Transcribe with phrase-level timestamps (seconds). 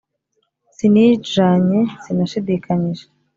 [0.75, 3.05] sinijanye: sinashidikanyije